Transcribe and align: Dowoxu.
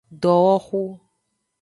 Dowoxu. 0.21 0.81